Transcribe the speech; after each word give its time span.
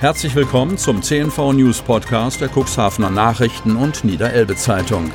Herzlich 0.00 0.34
willkommen 0.34 0.76
zum 0.76 1.02
CNV 1.02 1.52
News 1.52 1.80
Podcast 1.80 2.40
der 2.40 2.48
Cuxhavener 2.48 3.10
Nachrichten 3.10 3.76
und 3.76 4.04
Niederelbe 4.04 4.56
Zeitung. 4.56 5.10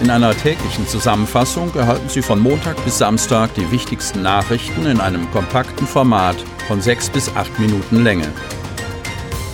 In 0.00 0.10
einer 0.10 0.36
täglichen 0.36 0.86
Zusammenfassung 0.86 1.74
erhalten 1.74 2.08
Sie 2.08 2.20
von 2.20 2.38
Montag 2.38 2.82
bis 2.84 2.98
Samstag 2.98 3.54
die 3.54 3.68
wichtigsten 3.72 4.22
Nachrichten 4.22 4.84
in 4.86 5.00
einem 5.00 5.28
kompakten 5.30 5.86
Format 5.86 6.36
von 6.68 6.82
sechs 6.82 7.08
bis 7.08 7.34
acht 7.34 7.58
Minuten 7.58 8.04
Länge. 8.04 8.28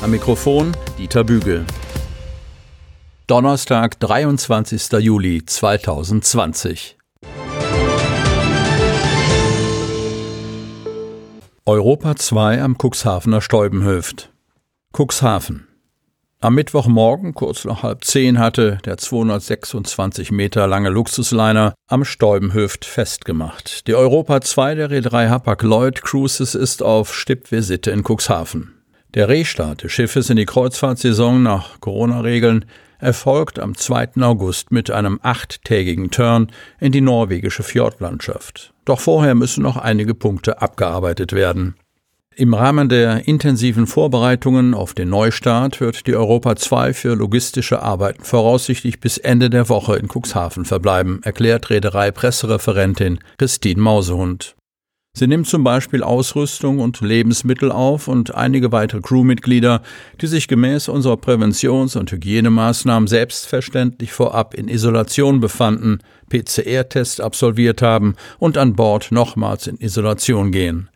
Am 0.03 0.11
Mikrofon 0.11 0.73
Dieter 0.99 1.23
Bügel. 1.23 1.65
Donnerstag, 3.29 4.01
23. 4.01 4.93
Juli 4.99 5.47
2020. 5.47 6.97
Europa 11.65 12.17
2 12.17 12.61
am 12.61 12.77
Cuxhavener 12.77 13.41
Stäubenhöft. 13.41 14.33
Cuxhaven. 14.93 15.69
Am 16.41 16.57
Mittwochmorgen, 16.57 17.35
kurz 17.35 17.65
nach 17.65 17.85
halb 17.85 18.03
zehn, 18.03 18.41
hatte 18.41 18.79
der 18.85 18.97
226 18.99 20.33
Meter 20.33 20.67
lange 20.67 20.89
Luxusliner 20.89 21.75
am 21.87 22.05
Stäubenhöft 22.05 22.85
festgemacht. 22.85 23.87
Die 23.87 23.95
Europa 23.95 24.41
2 24.41 24.75
der 24.75 24.91
Reederei 24.91 25.29
Hapag-Lloyd 25.29 26.03
Cruises 26.03 26.57
ist 26.57 26.83
auf 26.83 27.15
Stippvisite 27.15 27.93
in 27.93 28.03
Cuxhaven. 28.03 28.83
Der 29.15 29.29
Restart 29.29 29.85
des 29.85 29.93
Schiffes 29.93 30.31
in 30.31 30.39
die 30.39 30.47
Kreuzfahrtsaison 30.47 31.45
nach 31.45 31.79
Corona-Regeln 31.79 32.65
erfolgt 33.03 33.59
am 33.59 33.77
2. 33.77 34.23
August 34.23 34.71
mit 34.73 34.91
einem 34.91 35.19
achttägigen 35.23 36.11
Turn 36.11 36.51
in 36.81 36.93
die 36.93 37.01
norwegische 37.01 37.63
Fjordlandschaft. 37.63 38.73
Doch 38.85 39.01
vorher 39.01 39.35
müssen 39.35 39.63
noch 39.63 39.77
einige 39.77 40.15
Punkte 40.15 40.63
abgearbeitet 40.63 41.33
werden. 41.33 41.75
Im 42.35 42.55
Rahmen 42.55 42.89
der 42.89 43.29
intensiven 43.29 43.87
Vorbereitungen 43.87 44.73
auf 44.73 44.95
den 44.95 45.11
Neustart 45.11 45.81
wird 45.81 46.07
die 46.07 46.17
Europa 46.17 46.57
2 46.57 46.95
für 46.95 47.15
logistische 47.15 47.83
Arbeiten 47.83 48.25
voraussichtlich 48.25 49.01
bis 49.01 49.19
Ende 49.19 49.51
der 49.51 49.69
Woche 49.69 49.97
in 49.97 50.09
Cuxhaven 50.09 50.65
verbleiben, 50.65 51.21
erklärt 51.25 51.69
Reederei-Pressereferentin 51.69 53.19
Christine 53.37 53.83
Mausehund. 53.83 54.55
Sie 55.15 55.27
nimmt 55.27 55.47
zum 55.47 55.63
Beispiel 55.63 56.03
Ausrüstung 56.03 56.79
und 56.79 57.03
Lebensmittel 57.03 57.71
auf 57.71 58.09
und 58.09 58.35
einige 58.35 58.73
weitere 58.73 59.03
Crewmitglieder, 59.03 59.83
die 60.23 60.27
sich 60.27 60.49
gemäß 60.49 60.89
unserer 60.89 61.19
Präventions- 61.19 61.99
und 61.99 62.11
Hygienemaßnahmen 62.11 63.07
selbstverständlich 63.07 64.11
vorab 64.11 64.55
in 64.55 64.69
Isolation 64.69 65.41
befanden, 65.41 65.99
PCR-Test 66.31 67.21
absolviert 67.21 67.83
haben 67.83 68.15
und 68.39 68.57
an 68.57 68.75
Bord 68.75 69.13
nochmals 69.13 69.67
in 69.67 69.77
Isolation 69.77 70.51
gehen. 70.51 70.89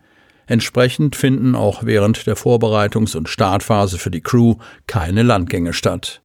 Entsprechend 0.47 1.15
finden 1.15 1.55
auch 1.55 1.85
während 1.85 2.27
der 2.27 2.39
Vorbereitungs- 2.39 3.19
und 3.19 3.29
Startphase 3.29 3.99
für 3.99 4.11
die 4.11 4.23
Crew 4.23 4.55
keine 4.87 5.25
Landgänge 5.25 5.75
statt. 5.75 6.23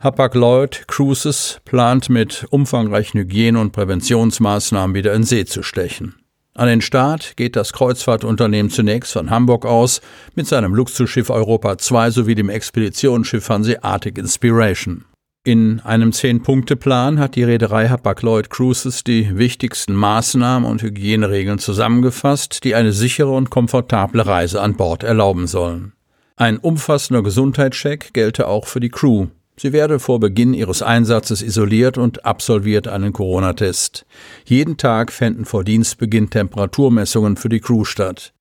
Hapag-Lloyd 0.00 0.86
Cruises 0.86 1.60
plant 1.64 2.10
mit 2.10 2.44
umfangreichen 2.50 3.20
Hygiene- 3.20 3.58
und 3.58 3.72
Präventionsmaßnahmen 3.72 4.94
wieder 4.94 5.14
in 5.14 5.22
See 5.22 5.46
zu 5.46 5.62
stechen. 5.62 6.21
An 6.54 6.68
den 6.68 6.82
Start 6.82 7.36
geht 7.36 7.56
das 7.56 7.72
Kreuzfahrtunternehmen 7.72 8.70
zunächst 8.70 9.12
von 9.12 9.30
Hamburg 9.30 9.64
aus 9.64 10.02
mit 10.34 10.46
seinem 10.46 10.74
Luxusschiff 10.74 11.30
Europa 11.30 11.78
2 11.78 12.10
sowie 12.10 12.34
dem 12.34 12.50
Expeditionsschiff 12.50 13.48
Hanseatic 13.48 14.18
Inspiration. 14.18 15.06
In 15.44 15.80
einem 15.80 16.12
Zehn-Punkte-Plan 16.12 17.18
hat 17.18 17.36
die 17.36 17.42
Reederei 17.42 17.88
Hapag-Lloyd 17.88 18.50
Cruises 18.50 19.02
die 19.02 19.36
wichtigsten 19.36 19.94
Maßnahmen 19.94 20.70
und 20.70 20.82
Hygieneregeln 20.82 21.58
zusammengefasst, 21.58 22.62
die 22.64 22.74
eine 22.74 22.92
sichere 22.92 23.30
und 23.32 23.48
komfortable 23.48 24.24
Reise 24.26 24.60
an 24.60 24.76
Bord 24.76 25.02
erlauben 25.02 25.46
sollen. 25.46 25.94
Ein 26.36 26.58
umfassender 26.58 27.22
Gesundheitscheck 27.22 28.12
gelte 28.12 28.46
auch 28.46 28.66
für 28.66 28.80
die 28.80 28.90
Crew. 28.90 29.28
Sie 29.56 29.72
werde 29.72 29.98
vor 29.98 30.18
Beginn 30.18 30.54
ihres 30.54 30.82
Einsatzes 30.82 31.42
isoliert 31.42 31.98
und 31.98 32.24
absolviert 32.24 32.88
einen 32.88 33.12
Corona-Test. 33.12 34.06
Jeden 34.44 34.76
Tag 34.76 35.12
fänden 35.12 35.44
vor 35.44 35.62
Dienstbeginn 35.62 36.30
Temperaturmessungen 36.30 37.36
für 37.36 37.48
die 37.48 37.60
Crew 37.60 37.84
statt. 37.84 38.32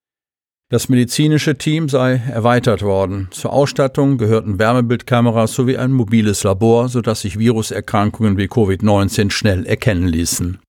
Das 0.69 0.87
medizinische 0.87 1.57
Team 1.57 1.89
sei 1.89 2.21
erweitert 2.31 2.81
worden. 2.81 3.27
Zur 3.31 3.51
Ausstattung 3.51 4.17
gehörten 4.17 4.57
Wärmebildkameras 4.57 5.53
sowie 5.53 5.75
ein 5.75 5.91
mobiles 5.91 6.43
Labor, 6.43 6.87
sodass 6.87 7.21
sich 7.21 7.37
Viruserkrankungen 7.37 8.37
wie 8.37 8.47
Covid-19 8.47 9.31
schnell 9.31 9.65
erkennen 9.65 10.07
ließen. 10.07 10.59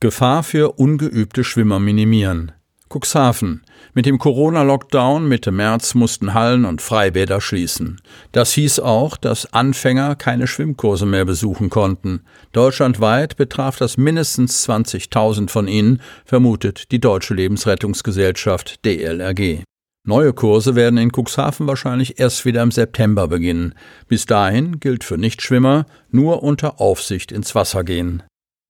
Gefahr 0.00 0.42
für 0.42 0.72
ungeübte 0.72 1.42
Schwimmer 1.42 1.80
minimieren. 1.80 2.52
Cuxhaven. 2.88 3.62
Mit 3.94 4.06
dem 4.06 4.18
Corona-Lockdown 4.18 5.26
Mitte 5.26 5.52
März 5.52 5.94
mussten 5.94 6.34
Hallen 6.34 6.64
und 6.64 6.82
Freibäder 6.82 7.40
schließen. 7.40 8.00
Das 8.32 8.52
hieß 8.52 8.80
auch, 8.80 9.16
dass 9.16 9.52
Anfänger 9.52 10.14
keine 10.16 10.46
Schwimmkurse 10.46 11.06
mehr 11.06 11.24
besuchen 11.24 11.70
konnten. 11.70 12.22
Deutschlandweit 12.52 13.36
betraf 13.36 13.76
das 13.76 13.96
mindestens 13.96 14.68
20.000 14.68 15.50
von 15.50 15.68
ihnen, 15.68 16.00
vermutet 16.24 16.92
die 16.92 17.00
Deutsche 17.00 17.34
Lebensrettungsgesellschaft 17.34 18.84
DLRG. 18.84 19.62
Neue 20.08 20.32
Kurse 20.32 20.76
werden 20.76 20.98
in 20.98 21.10
Cuxhaven 21.10 21.66
wahrscheinlich 21.66 22.20
erst 22.20 22.44
wieder 22.44 22.62
im 22.62 22.70
September 22.70 23.26
beginnen. 23.26 23.74
Bis 24.06 24.24
dahin 24.24 24.78
gilt 24.78 25.02
für 25.02 25.18
Nichtschwimmer 25.18 25.86
nur 26.12 26.44
unter 26.44 26.80
Aufsicht 26.80 27.32
ins 27.32 27.56
Wasser 27.56 27.82
gehen. 27.82 28.22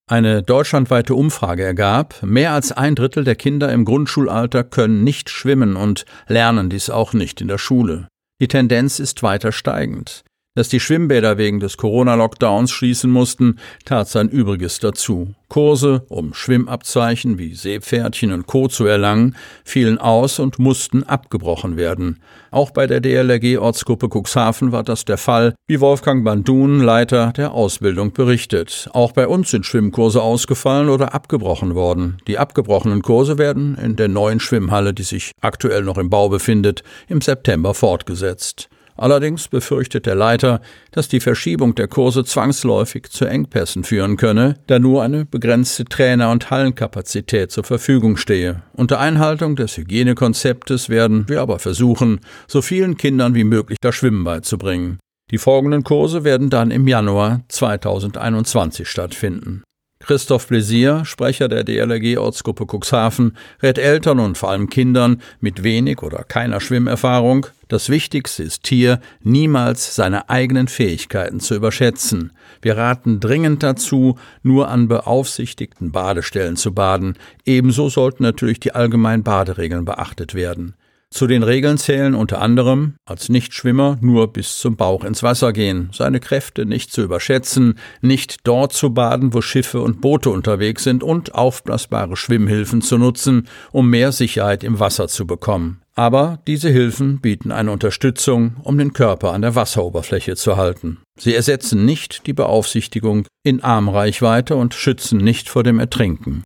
Eine 0.09 0.41
deutschlandweite 0.41 1.17
Umfrage 1.17 1.65
ergab, 1.65 2.23
mehr 2.23 2.53
als 2.53 2.71
ein 2.71 2.95
Drittel 2.95 3.25
der 3.25 3.35
Kinder 3.35 3.73
im 3.73 3.85
Grundschulalter 3.85 4.63
können 4.63 5.03
nicht 5.03 5.31
schwimmen 5.31 5.75
und 5.75 6.05
lernen 6.29 6.71
dies 6.71 6.91
auch 6.91 7.13
nicht 7.13 7.41
in 7.41 7.49
der 7.49 7.59
Schule. 7.59 8.07
Die 8.41 8.47
Tendenz 8.47 9.01
ist 9.01 9.25
weiter 9.25 9.51
steigend. 9.51 10.23
Dass 10.57 10.71
die 10.71 10.81
Schwimmbäder 10.81 11.37
wegen 11.37 11.61
des 11.61 11.77
Corona-Lockdowns 11.77 12.71
schließen 12.71 13.11
mussten, 13.11 13.59
tat 13.85 14.09
sein 14.09 14.31
Übriges 14.31 14.81
dazu. 14.81 15.35
Kurse, 15.51 16.07
um 16.09 16.33
Schwimmabzeichen 16.33 17.37
wie 17.37 17.55
Seepferdchen 17.55 18.33
und 18.33 18.47
Co. 18.47 18.67
zu 18.67 18.87
erlangen, 18.87 19.37
fielen 19.65 19.99
aus 19.99 20.39
und 20.39 20.59
mussten 20.59 21.03
abgebrochen 21.03 21.77
werden. 21.77 22.21
Auch 22.51 22.71
bei 22.71 22.87
der 22.87 23.01
DLRG-Ortsgruppe 23.01 24.09
Cuxhaven 24.09 24.73
war 24.73 24.83
das 24.83 25.05
der 25.05 25.19
Fall, 25.19 25.55
wie 25.67 25.81
Wolfgang 25.81 26.25
Bandun, 26.25 26.81
Leiter 26.81 27.35
der 27.37 27.53
Ausbildung, 27.53 28.15
berichtet. 28.15 28.89
Auch 28.95 29.13
bei 29.13 29.29
uns 29.29 29.51
sind 29.51 29.67
Schwimmkurse 29.67 30.23
ausgefallen 30.23 30.89
oder 30.89 31.13
abgebrochen 31.13 31.75
worden. 31.75 32.17
Die 32.29 32.39
abgebrochenen 32.39 33.03
Kurse 33.03 33.37
werden 33.37 33.77
in 33.77 33.97
der 33.97 34.09
neuen 34.09 34.41
Schwimmhalle, 34.41 34.95
die 34.95 35.03
sich 35.03 35.33
aktuell 35.43 35.83
noch 35.83 35.99
im 35.99 36.09
Bau 36.09 36.31
befindet, 36.31 36.83
im 37.09 37.21
September 37.21 37.75
fortgesetzt. 37.75 38.71
Allerdings 38.97 39.49
befürchtet 39.49 40.07
der 40.07 40.15
Leiter, 40.15 40.61
dass 40.91 41.09
die 41.09 41.21
Verschiebung 41.21 41.75
der 41.75 41.89
Kurse 41.89 42.25
zwangsläufig 42.25 43.11
zu 43.11 43.27
Engpässen 43.27 43.85
führen 43.85 44.17
könne, 44.17 44.55
da 44.67 44.79
nur 44.79 45.03
eine 45.03 45.25
begrenzte 45.25 45.85
Trainer- 45.85 46.31
und 46.31 46.51
Hallenkapazität 46.51 47.51
zur 47.51 47.65
Verfügung 47.65 48.17
stehe. 48.17 48.63
Unter 48.73 48.99
Einhaltung 48.99 49.57
des 49.57 49.77
Hygienekonzeptes 49.77 50.89
werden 50.89 51.29
wir 51.29 51.43
aber 51.43 51.59
versuchen, 51.59 52.21
so 52.47 52.63
vielen 52.63 52.97
Kindern 52.97 53.35
wie 53.35 53.45
möglich 53.45 53.79
das 53.81 53.95
Schwimmen 53.95 54.25
beizubringen. 54.25 54.99
Die 55.31 55.39
folgenden 55.39 55.83
Kurse 55.83 56.23
werden 56.23 56.51
dann 56.51 56.71
im 56.71 56.87
Januar 56.87 57.41
2021 57.49 58.89
stattfinden. 58.89 59.65
Christoph 60.07 60.47
Pläsier, 60.47 61.05
Sprecher 61.05 61.49
der 61.49 61.65
DLRG-Ortsgruppe 61.65 62.65
Cuxhaven, 62.65 63.37
rät 63.61 63.77
Eltern 63.77 64.21
und 64.21 64.39
vor 64.39 64.51
allem 64.51 64.71
Kindern 64.71 65.21
mit 65.41 65.65
wenig 65.65 66.01
oder 66.03 66.23
keiner 66.23 66.61
Schwimmerfahrung, 66.61 67.47
das 67.67 67.89
Wichtigste 67.89 68.45
ist 68.45 68.69
hier, 68.69 69.01
niemals 69.25 69.97
seine 69.97 70.31
eigenen 70.31 70.69
Fähigkeiten 70.69 71.41
zu 71.41 71.57
überschätzen. 71.57 72.31
Wir 72.63 72.77
raten 72.77 73.19
dringend 73.19 73.65
dazu, 73.65 74.17
nur 74.45 74.69
an 74.69 74.87
beaufsichtigten 74.87 75.91
Badestellen 75.91 76.55
zu 76.55 76.73
baden. 76.73 77.19
Ebenso 77.45 77.89
sollten 77.89 78.23
natürlich 78.23 78.61
die 78.61 78.73
allgemeinen 78.73 79.25
Baderegeln 79.25 79.85
beachtet 79.85 80.37
werden. 80.37 80.75
Zu 81.11 81.27
den 81.27 81.43
Regeln 81.43 81.79
zählen 81.79 82.15
unter 82.15 82.43
anderem 82.43 82.97
als 83.07 83.29
Nichtschwimmer 83.29 83.97
nur 84.01 84.33
bis 84.33 84.59
zum 84.59 84.77
Bauch 84.77 85.05
ins 85.05 85.23
Wasser 85.23 85.53
gehen, 85.53 85.89
seine 85.93 86.21
Kräfte 86.21 86.67
nicht 86.67 86.93
zu 86.93 87.03
überschätzen, 87.03 87.79
nicht 88.03 88.39
dort 88.45 88.73
zu 88.73 88.93
baden, 88.93 89.33
wo 89.33 89.41
Schiffe 89.41 89.81
und 89.81 90.01
Boote 90.01 90.31
unterwegs 90.31 90.85
sind 90.85 91.03
und 91.03 91.35
aufblasbare 91.35 92.17
Schwimmhilfen 92.17 92.83
zu 92.83 92.99
nutzen, 92.99 93.49
um 93.73 93.89
mehr 93.89 94.13
Sicherheit 94.13 94.65
im 94.65 94.81
Wasser 94.81 95.09
zu 95.09 95.27
bekommen. 95.27 95.81
Aber 95.95 96.41
diese 96.47 96.69
Hilfen 96.69 97.21
bieten 97.21 97.51
eine 97.51 97.71
Unterstützung, 97.71 98.57
um 98.63 98.77
den 98.77 98.93
Körper 98.93 99.33
an 99.33 99.41
der 99.41 99.55
Wasseroberfläche 99.55 100.37
zu 100.37 100.59
halten. 100.59 100.99
Sie 101.19 101.35
ersetzen 101.35 101.87
nicht 101.87 102.27
die 102.27 102.35
Beaufsichtigung 102.35 103.27
in 103.43 103.65
Armreichweite 103.65 104.57
und 104.57 104.75
schützen 104.75 105.19
nicht 105.19 105.49
vor 105.49 105.63
dem 105.63 105.79
Ertrinken. 105.79 106.43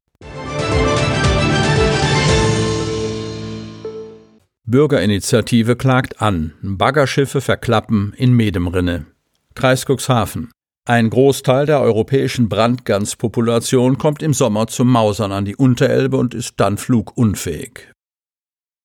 Bürgerinitiative 4.70 5.74
klagt 5.74 6.22
an. 6.22 6.52
Baggerschiffe 6.62 7.40
verklappen 7.40 8.12
in 8.16 8.32
Medemrinne. 8.32 9.06
Kreis 9.54 9.84
Cuxhaven. 9.84 10.52
Ein 10.86 11.10
Großteil 11.10 11.66
der 11.66 11.80
europäischen 11.80 12.48
Brandganspopulation 12.48 13.98
kommt 13.98 14.22
im 14.22 14.32
Sommer 14.32 14.68
zum 14.68 14.88
Mausern 14.88 15.32
an 15.32 15.44
die 15.44 15.56
Unterelbe 15.56 16.16
und 16.16 16.34
ist 16.34 16.54
dann 16.58 16.78
flugunfähig. 16.78 17.90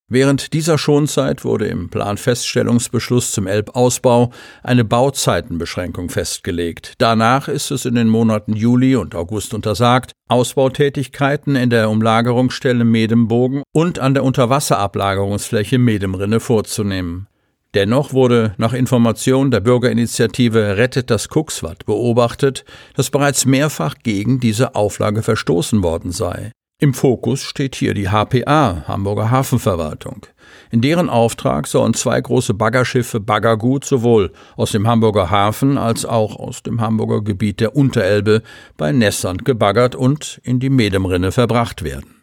Während 0.08 0.52
dieser 0.52 0.78
Schonzeit 0.78 1.44
wurde 1.44 1.66
im 1.66 1.90
Planfeststellungsbeschluss 1.90 3.32
zum 3.32 3.48
Elbausbau 3.48 4.30
eine 4.62 4.84
Bauzeitenbeschränkung 4.84 6.10
festgelegt. 6.10 6.94
Danach 6.98 7.48
ist 7.48 7.72
es 7.72 7.86
in 7.86 7.96
den 7.96 8.08
Monaten 8.08 8.54
Juli 8.54 8.94
und 8.94 9.16
August 9.16 9.52
untersagt, 9.52 10.12
Ausbautätigkeiten 10.28 11.56
in 11.56 11.70
der 11.70 11.90
Umlagerungsstelle 11.90 12.84
Medembogen 12.84 13.64
und 13.72 13.98
an 13.98 14.14
der 14.14 14.22
Unterwasserablagerungsfläche 14.22 15.78
Medemrinne 15.78 16.38
vorzunehmen. 16.38 17.26
Dennoch 17.74 18.12
wurde 18.12 18.54
nach 18.58 18.72
Information 18.72 19.50
der 19.50 19.60
Bürgerinitiative 19.60 20.76
Rettet 20.76 21.10
das 21.10 21.28
Kuxwat 21.28 21.84
beobachtet, 21.84 22.64
dass 22.94 23.10
bereits 23.10 23.44
mehrfach 23.44 23.96
gegen 24.04 24.38
diese 24.38 24.76
Auflage 24.76 25.22
verstoßen 25.22 25.82
worden 25.82 26.12
sei. 26.12 26.52
Im 26.78 26.92
Fokus 26.92 27.40
steht 27.40 27.74
hier 27.74 27.94
die 27.94 28.10
HPA, 28.10 28.84
Hamburger 28.86 29.30
Hafenverwaltung. 29.30 30.26
In 30.70 30.82
deren 30.82 31.08
Auftrag 31.08 31.66
sollen 31.66 31.94
zwei 31.94 32.20
große 32.20 32.52
Baggerschiffe 32.52 33.18
Baggergut 33.18 33.86
sowohl 33.86 34.30
aus 34.56 34.72
dem 34.72 34.86
Hamburger 34.86 35.30
Hafen 35.30 35.78
als 35.78 36.04
auch 36.04 36.36
aus 36.36 36.62
dem 36.62 36.82
Hamburger 36.82 37.22
Gebiet 37.22 37.60
der 37.60 37.74
Unterelbe 37.74 38.42
bei 38.76 38.92
Nessand 38.92 39.46
gebaggert 39.46 39.94
und 39.94 40.38
in 40.44 40.60
die 40.60 40.68
Medemrinne 40.68 41.32
verbracht 41.32 41.82
werden. 41.82 42.16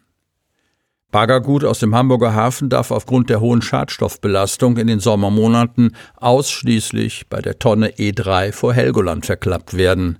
Baggergut 1.10 1.64
aus 1.64 1.80
dem 1.80 1.92
Hamburger 1.92 2.34
Hafen 2.34 2.68
darf 2.68 2.92
aufgrund 2.92 3.30
der 3.30 3.40
hohen 3.40 3.60
Schadstoffbelastung 3.60 4.76
in 4.76 4.86
den 4.86 5.00
Sommermonaten 5.00 5.96
ausschließlich 6.14 7.28
bei 7.28 7.42
der 7.42 7.58
Tonne 7.58 7.90
E3 7.90 8.52
vor 8.52 8.72
Helgoland 8.72 9.26
verklappt 9.26 9.76
werden. 9.76 10.18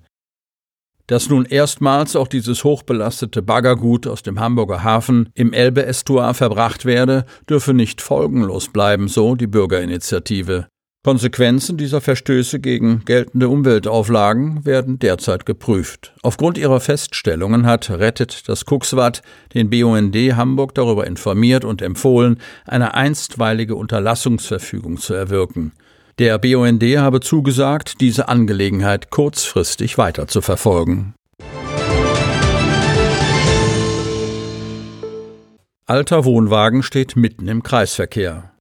Dass 1.06 1.28
nun 1.28 1.44
erstmals 1.44 2.16
auch 2.16 2.28
dieses 2.28 2.64
hochbelastete 2.64 3.42
Baggergut 3.42 4.06
aus 4.06 4.22
dem 4.22 4.40
Hamburger 4.40 4.82
Hafen 4.82 5.28
im 5.34 5.52
Elbe-Estuar 5.52 6.32
verbracht 6.32 6.86
werde, 6.86 7.26
dürfe 7.48 7.74
nicht 7.74 8.00
folgenlos 8.00 8.68
bleiben, 8.68 9.08
so 9.08 9.34
die 9.34 9.46
Bürgerinitiative. 9.46 10.66
Konsequenzen 11.04 11.76
dieser 11.76 12.00
Verstöße 12.00 12.60
gegen 12.60 13.04
geltende 13.04 13.50
Umweltauflagen 13.50 14.64
werden 14.64 14.98
derzeit 14.98 15.44
geprüft. 15.44 16.14
Aufgrund 16.22 16.56
ihrer 16.56 16.80
Feststellungen 16.80 17.66
hat 17.66 17.90
Rettet 17.90 18.48
das 18.48 18.64
Kuxwat 18.64 19.20
den 19.52 19.68
BUND 19.68 20.16
Hamburg 20.16 20.74
darüber 20.74 21.06
informiert 21.06 21.66
und 21.66 21.82
empfohlen, 21.82 22.40
eine 22.64 22.94
einstweilige 22.94 23.74
Unterlassungsverfügung 23.76 24.96
zu 24.96 25.12
erwirken. 25.12 25.72
Der 26.18 26.38
BUND 26.38 26.82
habe 26.82 27.18
zugesagt, 27.20 28.00
diese 28.00 28.28
Angelegenheit 28.28 29.10
kurzfristig 29.10 29.98
weiter 29.98 30.28
zu 30.28 30.42
verfolgen. 30.42 31.14
Alter 35.86 36.24
Wohnwagen 36.24 36.82
steht 36.82 37.16
mitten 37.16 37.48
im 37.48 37.62
Kreisverkehr. 37.62 38.52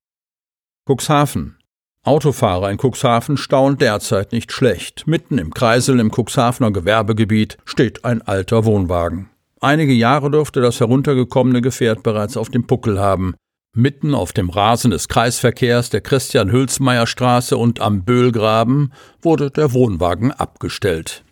Cuxhaven 0.90 1.58
Autofahrer 2.06 2.70
in 2.70 2.78
Cuxhaven 2.78 3.38
staunen 3.38 3.78
derzeit 3.78 4.34
nicht 4.34 4.52
schlecht. 4.52 5.08
Mitten 5.08 5.38
im 5.38 5.54
Kreisel 5.54 6.02
im 6.02 6.12
Cuxhavener 6.12 6.72
Gewerbegebiet 6.72 7.58
steht 7.64 8.04
ein 8.04 8.22
alter 8.24 8.66
Wohnwagen. 8.66 9.30
Einige 9.62 9.94
Jahre 9.94 10.30
dürfte 10.30 10.60
das 10.60 10.82
heruntergekommene 10.82 11.62
Gefährt 11.62 12.04
bereits 12.04 12.36
auf 12.36 12.50
dem 12.50 12.68
Puckel 12.68 13.00
haben. 13.00 13.36
Mitten 13.76 14.14
auf 14.14 14.34
dem 14.34 14.52
Rasen 14.52 14.92
des 14.92 15.08
Kreisverkehrs 15.08 15.90
der 15.90 16.02
Christian-Hülsmeyer-Straße 16.02 17.58
und 17.58 17.82
am 17.82 18.04
Böhlgraben 18.04 18.94
wurde 19.20 19.50
der 19.50 19.74
Wohnwagen 19.74 20.32
abgestellt. 20.32 21.24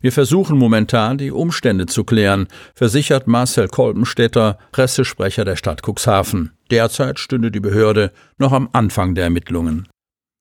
Wir 0.00 0.10
versuchen 0.10 0.58
momentan, 0.58 1.16
die 1.16 1.30
Umstände 1.30 1.86
zu 1.86 2.02
klären, 2.02 2.48
versichert 2.74 3.28
Marcel 3.28 3.68
Kolbenstädter, 3.68 4.58
Pressesprecher 4.72 5.44
der 5.44 5.54
Stadt 5.54 5.82
Cuxhaven. 5.86 6.50
Derzeit 6.72 7.20
stünde 7.20 7.52
die 7.52 7.60
Behörde 7.60 8.10
noch 8.36 8.50
am 8.50 8.68
Anfang 8.72 9.14
der 9.14 9.24
Ermittlungen. 9.24 9.86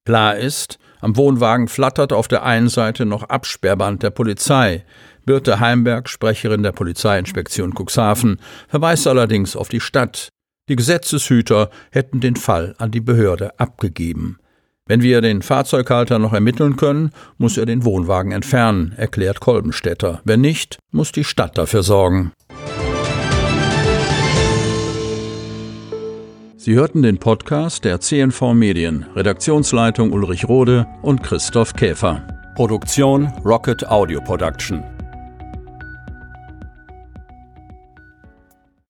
Klar 0.05 0.35
ist, 0.35 0.79
am 0.99 1.15
Wohnwagen 1.15 1.67
flattert 1.67 2.11
auf 2.11 2.27
der 2.27 2.41
einen 2.41 2.69
Seite 2.69 3.05
noch 3.05 3.21
Absperrband 3.21 4.01
der 4.01 4.09
Polizei. 4.09 4.83
Birte 5.27 5.59
Heimberg, 5.59 6.09
Sprecherin 6.09 6.63
der 6.63 6.71
Polizeiinspektion 6.71 7.75
Cuxhaven, 7.77 8.39
verweist 8.67 9.05
allerdings 9.05 9.55
auf 9.55 9.69
die 9.69 9.79
Stadt. 9.79 10.29
Die 10.69 10.75
Gesetzeshüter 10.75 11.69
hätten 11.91 12.19
den 12.19 12.35
Fall 12.35 12.75
an 12.77 12.91
die 12.91 13.01
Behörde 13.01 13.59
abgegeben. 13.59 14.37
Wenn 14.85 15.01
wir 15.01 15.21
den 15.21 15.41
Fahrzeughalter 15.41 16.17
noch 16.19 16.33
ermitteln 16.33 16.75
können, 16.75 17.11
muss 17.37 17.57
er 17.57 17.65
den 17.65 17.85
Wohnwagen 17.85 18.31
entfernen, 18.31 18.93
erklärt 18.95 19.39
Kolbenstädter. 19.39 20.21
Wenn 20.23 20.41
nicht, 20.41 20.79
muss 20.91 21.11
die 21.11 21.23
Stadt 21.23 21.57
dafür 21.57 21.83
sorgen. 21.83 22.31
Sie 26.57 26.73
hörten 26.73 27.01
den 27.01 27.17
Podcast 27.17 27.85
der 27.85 27.99
CNV 27.99 28.53
Medien, 28.53 29.05
Redaktionsleitung 29.15 30.11
Ulrich 30.11 30.47
Rode 30.47 30.85
und 31.01 31.23
Christoph 31.23 31.73
Käfer. 31.73 32.27
Produktion 32.55 33.27
Rocket 33.45 33.87
Audio 33.87 34.21
Production. 34.21 34.83